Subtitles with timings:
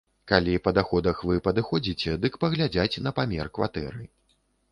[0.29, 4.01] Калі па даходах вы падыходзіце, дык паглядзяць на памер кватэры.